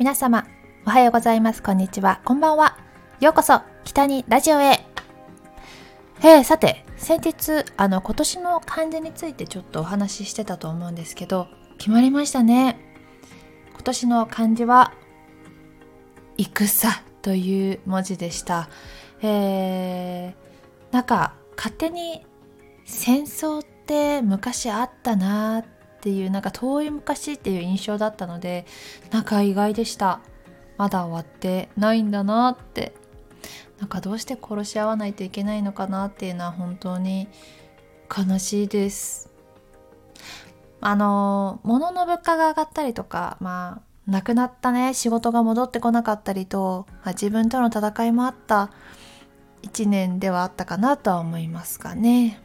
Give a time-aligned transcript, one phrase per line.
[0.00, 0.46] 皆様、
[0.86, 1.62] おはようございます。
[1.62, 2.22] こんにちは。
[2.24, 2.78] こんばんは。
[3.20, 4.86] ようこそ、北にラジオへ。
[6.22, 12.78] えー、さて、先日、あの、今年の漢字についてちょっとお話ししてたと思うんですけど、決まりましたね。
[13.74, 14.94] 今年の漢字は、
[16.38, 16.64] 戦
[17.20, 18.70] という文字でした。
[19.20, 22.24] えー、なんか、勝手に
[22.86, 28.64] 戦争って昔あったなーってっていうなんか遠い昔っていう印象だったので
[29.10, 30.20] なんか意外でした。
[30.78, 32.94] まだ終わってないんだなって。
[33.80, 37.28] なんかどうして殺し合わないといけないのかなっていうのは本当に
[38.14, 39.30] 悲しいです。
[40.82, 48.70] あの物の物価が上がったりとかまあ亡くなったね仕事が戻ってこなかったりと、まあ、自分との戦いもあった
[49.62, 52.42] 1年ではあったかなとは思いますがね。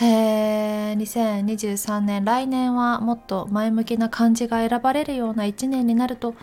[0.00, 6.34] え、2023年来年はもっと前向きな漢字が選ばれるような1年になると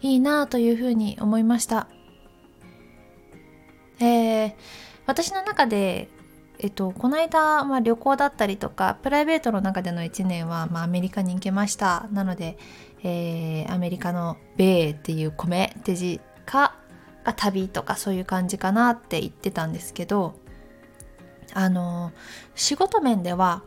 [0.00, 1.88] いいなというふうに思いました、
[4.00, 4.56] え、
[5.06, 6.08] 私の中で
[6.62, 12.06] えっと、この間、まあ、旅行だったりとかプライベートの中での1年は、まあ、アメリカに行けました。
[12.12, 12.58] なので、
[13.02, 16.74] えー、アメリカの「米」っていう米って字か
[17.24, 20.34] が旅とかそういう感じかなって言ってたんですけど
[21.54, 22.12] あの
[22.54, 23.62] 仕事面では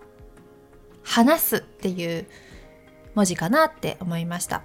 [1.03, 2.27] 話すっていう
[3.15, 4.63] 文字かなって思いました。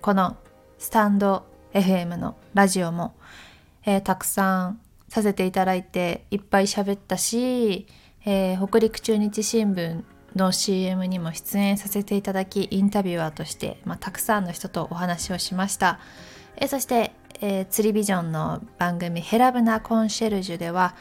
[0.00, 0.36] この
[0.78, 3.14] スタンド FM のラジオも、
[3.84, 7.86] えー、たくさんさせていただいていっぱい喋ったし、
[8.24, 10.02] えー、北陸中日新聞
[10.36, 15.98] の CM にも出演させていただきインタビュアーとして、まあ、たくさんの人とお話をしました、
[16.56, 20.94] えー、そして、えー、釣りビジョンの番組「ヘラブナコンシェルジュ」では、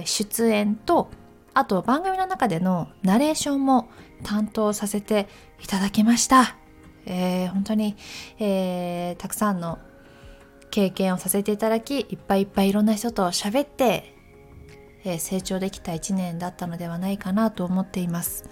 [0.00, 1.10] え出演と
[1.54, 3.90] あと番組の中でのナレーションも
[4.22, 5.28] 担当させて
[5.62, 6.56] いただきました、
[7.04, 7.96] えー、本当に、
[8.38, 9.78] えー、たくさんの
[10.70, 14.14] 経験をさせていただきいっぱいいっぱいいろんな人と喋って、
[15.04, 18.44] えー、成長できた1年だったのではないかなと思っています。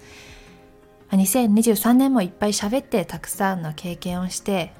[1.09, 4.71] 2023年もいっぱい喋ってたくさんの経験をして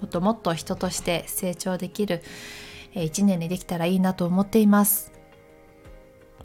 [0.00, 2.20] もっともっと人として成長できる
[2.94, 5.17] 1年にできたらいいなと思っています。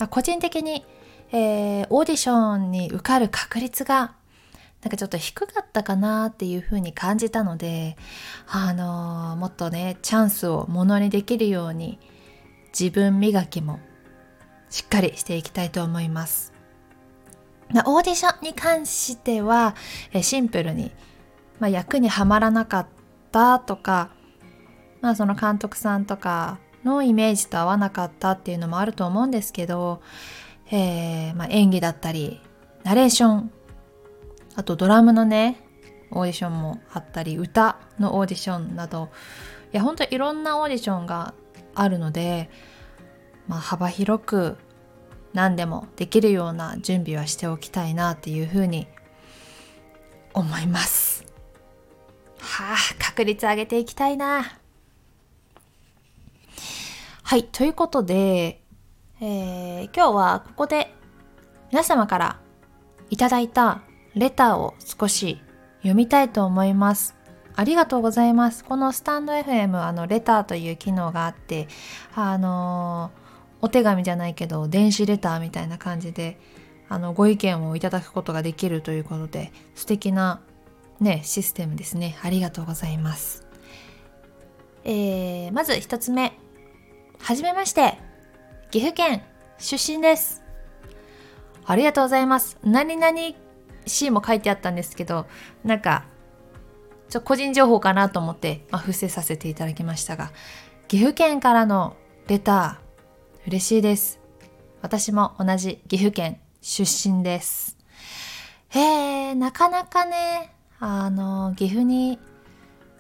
[0.08, 0.86] 個人的に、
[1.32, 4.16] えー、オーディションに受かる確率が
[4.82, 7.96] なんかちょっと低かったかなっていうふうに感じたので、
[8.48, 12.00] あのー、もっとねチャンスをものにできるように
[12.78, 13.80] 自分磨きも
[14.70, 16.54] しっかりしていきたいと思います。
[17.86, 19.76] オーディションに関しては、
[20.12, 20.92] えシンプルに、
[21.60, 22.88] まあ、役にはまらなかっ
[23.32, 24.12] たとか、
[25.02, 30.02] まあ、その監督さんとかのイメージと合わなかったっていうのもあると思うんですけど、
[30.72, 32.42] えーまあ、演技だったり
[32.84, 33.52] ナレーション
[34.56, 35.62] あとドラムのね
[36.12, 39.10] オーディションもあったり歌のオーディションなど
[39.74, 41.34] いや本当いろんなオーディションが
[41.74, 42.50] あるので、
[43.48, 44.58] まあ、幅広く
[45.34, 48.88] 何でもできるような準備はしておきたいなっていうふうに
[50.34, 51.26] 思います。
[52.40, 54.63] はあ確率上げていきたいな。
[57.34, 58.62] はい、ということで、
[59.20, 60.94] えー、今日はここで
[61.72, 62.40] 皆様から
[63.10, 63.82] いただいた
[64.14, 65.42] レターを少し
[65.78, 67.16] 読みたいと思います。
[67.56, 68.64] ありがとうございます。
[68.64, 71.68] このスタンド FM、あの、レターという機能があって、
[72.14, 76.40] あのー、お手紙じゃないけど、電子レターみたいな感じで、
[76.88, 80.40] あの、ご意見をいただくことができるということで、素敵な
[81.00, 82.16] ね、システムですね。
[82.22, 83.48] ありがとうございます。
[84.84, 86.38] えー、まず一つ目。
[87.26, 87.98] はじめまして。
[88.70, 89.24] 岐阜県
[89.58, 90.44] 出身です。
[91.66, 92.58] ありがとうございます。
[92.66, 93.18] 何々
[93.86, 95.26] C も書いてあったんですけど、
[95.64, 96.04] なんか、
[97.08, 100.34] ちょ個人情報かなと思って、まあ、伏せさせていただきましたが、
[100.90, 101.96] 岐阜県からの
[102.28, 104.20] レター、嬉しいです。
[104.82, 107.78] 私も同じ岐阜県出身です。
[108.68, 108.80] へ
[109.30, 112.20] え、なかなかね、あの、岐阜に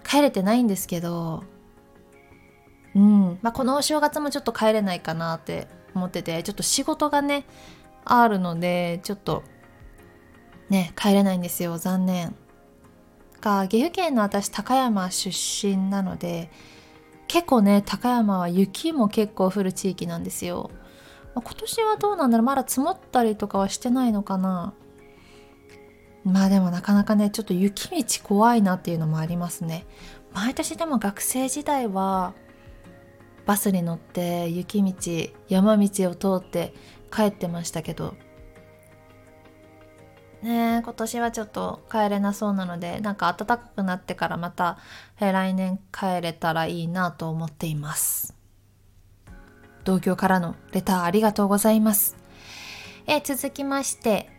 [0.01, 1.43] 帰れてないんですけど、
[2.95, 3.39] うん。
[3.41, 7.45] まあ、このお正月もちょっと帰れないかなって思っててちょっと仕事がね
[8.05, 9.43] あるのでちょっと
[10.69, 12.35] ね帰れないんですよ残念。
[13.41, 15.35] か岐阜県の私高山出
[15.67, 16.49] 身なので
[17.27, 20.71] 結構ね高山は雪も結構降る地域なんですよ、
[21.35, 24.73] まあ、今年はどうなんだろうまだ積もったりとかはしてないのかな。
[26.23, 29.85] まあでもなかなかねちょっと雪道怖いなっていうのもありますね。
[30.31, 32.33] 毎年でも学生時代は
[33.45, 34.93] バスに乗って雪道
[35.49, 36.73] 山道を通って
[37.11, 38.15] 帰ってましたけど。
[40.41, 44.77] ね今年はちょっと帰れなそうなのでなんか暖かくなってからまた、
[45.19, 48.35] 来年帰れたらいいなと思っています。
[49.83, 52.17] 同居からのレターありがとうございます。
[53.07, 54.29] え続きまして。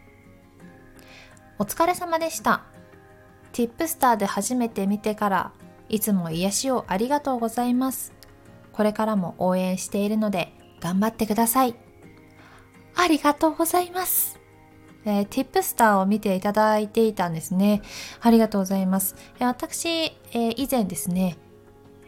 [1.59, 2.63] お疲れ様でした。
[3.53, 5.53] ティップスターで初めて見てから
[5.89, 8.14] いつも癒しをありがとうございます。
[8.75, 11.75] これからも応援しているので頑張ってください
[12.95, 14.41] ありがとうございます
[15.07, 17.83] えー、ティップスターを見ていただいていたんですね。
[18.23, 19.17] ありがとうございます。
[19.39, 21.37] えー、私、えー、以前ですね、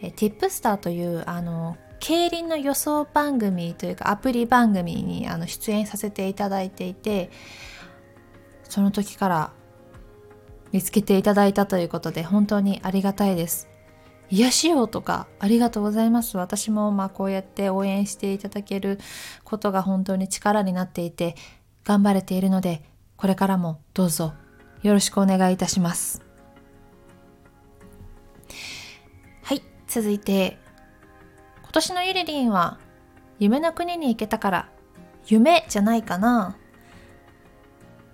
[0.01, 7.31] えティップスターというあの競輪の予想番組というかアプリ番組にあの出演させていただいていて
[8.65, 9.53] その時から
[10.73, 13.69] 見つけていただいたということで本当にありがたいです
[14.31, 18.99] 癒しようとかありがとうございます私もまあこうやって応援していただける
[19.45, 21.37] ことが本当に力になっていて
[21.87, 22.83] 頑張れているので、
[23.17, 24.35] これからもどうぞ
[24.83, 26.21] よろしくお願いいたします。
[29.43, 30.59] はい、続いて、
[31.63, 32.81] 今年のゆりりんは
[33.39, 34.69] 夢の国に行けたから
[35.27, 36.59] 夢じゃないかな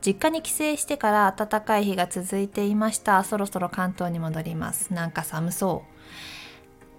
[0.05, 3.23] 実家に帰省してから暖かい日が続いていました。
[3.25, 4.93] そろそろ関東に戻ります。
[4.93, 5.85] なんか寒そ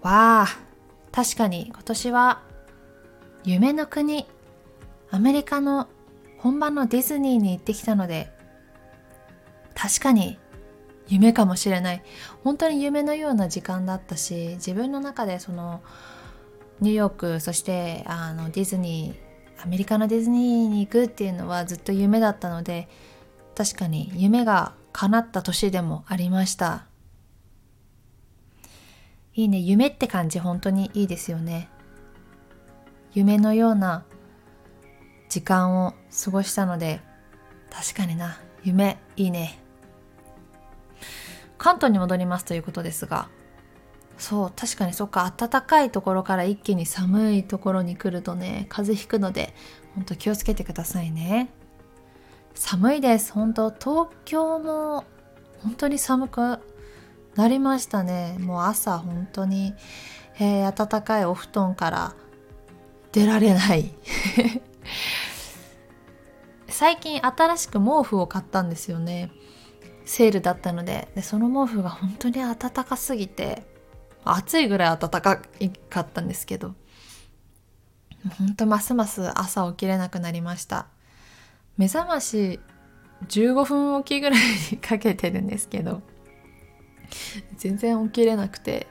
[0.02, 0.08] う。
[0.08, 0.48] わあ、
[1.12, 2.42] 確かに今年は
[3.44, 4.26] 夢の国、
[5.12, 5.88] アメリカの
[6.44, 8.30] 本場のディズニーに行ってきたので
[9.76, 10.38] 確かに
[11.08, 12.04] 夢かもしれない
[12.44, 15.82] 本当に夢のような時間だったし自分の中でその
[16.82, 19.23] ニューヨークそしてあのディズニー
[19.62, 22.88] アメリカのディズニーに行くっていうのはずっと夢だったので
[23.56, 26.86] 確かに夢が叶った年でもありました。
[29.36, 29.58] いいね。
[29.58, 31.70] 夢って感じ本当にいいですよね。
[33.14, 34.06] 夢のような
[35.30, 37.02] 時間を過ごしたので
[37.72, 38.38] 確かにな。
[38.64, 39.60] 夢いいね。
[41.58, 43.30] 関東に戻りますということですが
[44.18, 49.54] そう確かにそっか暖かいところから一気に寒いところに来るとね風邪ひくので
[49.96, 51.50] 本当気をつけてくださいね。
[52.56, 53.70] 寒いです本当。
[53.72, 55.06] 東京も
[55.62, 56.60] 本当に寒く
[57.36, 58.38] なりましたね。
[58.40, 59.74] もう朝本当に、
[60.40, 62.14] えー、暖かいお布団から
[63.12, 63.94] 出られない。
[66.70, 69.32] 最近新しく毛布を買ったんですよね。
[70.06, 71.08] セールだったので。
[71.16, 73.64] でその毛布が本当に暖かすぎて
[74.26, 75.38] 暑いぐらい暖か
[75.90, 76.76] かったんですけど
[78.38, 80.88] 本当ますます朝起きれなくなりました。
[81.78, 82.60] 目覚まし
[83.28, 84.42] 15分おきぐらい
[84.72, 86.02] にかけてるんですけど
[87.58, 88.88] 全然起きれなくて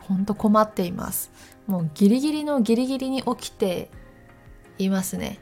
[0.00, 1.30] ほんと困っています。
[1.66, 3.90] もうギリギリのギリギリに起きて
[4.78, 5.38] いますね。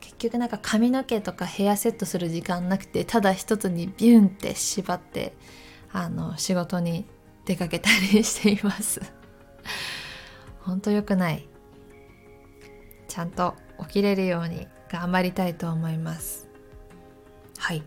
[0.00, 5.34] 結局なんか髪の毛とかヘアセットする時間なくてただ一つにビュンって縛って
[5.92, 7.04] あの仕事に
[7.44, 9.00] 出かけたりしています。
[10.60, 11.48] ほんと良くない。
[13.08, 16.48] ちゃんと起きれるように頑張りたいと思います。
[17.58, 17.82] はい。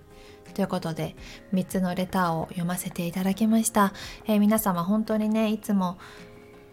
[0.54, 1.16] ということで
[1.54, 3.92] 3つのレターを読ませていただきました、
[4.26, 5.98] えー、皆様本当にねいつも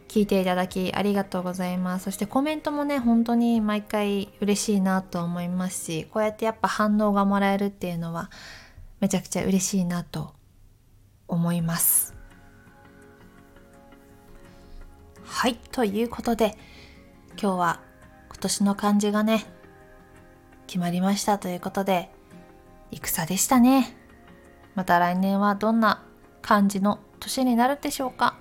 [0.07, 2.05] 聞いていただきありがとうございます。
[2.05, 8.31] そしてコメントもね、本当に毎回嬉しいなと思いますし、こうやってやっぱ反応がもらえるっていうのは
[9.01, 10.35] めちゃくちゃ嬉しいなと
[11.43, 12.15] 思います。
[15.25, 16.57] はい、ということで
[17.41, 17.81] 今日は
[18.29, 19.45] 今年の漢字がね、
[20.69, 22.11] 決まりましたということで、
[22.93, 23.97] 戦でしたね。
[24.77, 26.05] また来年はどんな
[26.43, 28.37] 漢字の年になるでしょうか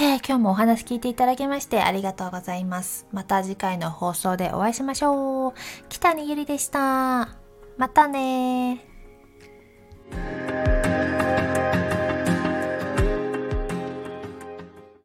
[0.00, 3.06] えー、今日もお話聞いていただきましてありがとうございます。
[3.12, 5.52] また次回の放送でお会いしましょう。
[5.88, 7.28] 北にゆりでした。
[7.76, 8.87] またね